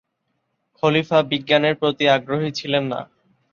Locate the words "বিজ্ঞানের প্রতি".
1.31-2.05